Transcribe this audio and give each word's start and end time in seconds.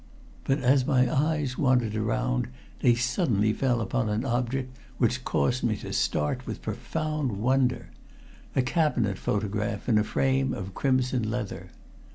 But 0.45 0.57
as 0.61 0.87
my 0.87 1.07
eyes 1.15 1.59
wandered 1.59 1.95
around 1.95 2.47
they 2.79 2.95
suddenly 2.95 3.53
fell 3.53 3.79
upon 3.81 4.09
an 4.09 4.25
object 4.25 4.75
which 4.97 5.23
caused 5.23 5.61
me 5.63 5.75
to 5.75 5.93
start 5.93 6.47
with 6.47 6.63
profound 6.63 7.33
wonder 7.37 7.91
a 8.55 8.63
cabinet 8.63 9.19
photograph 9.19 9.87
in 9.87 9.99
a 9.99 10.03
frame 10.03 10.55
of 10.55 10.73
crimson 10.73 11.29
leather. 11.29 11.69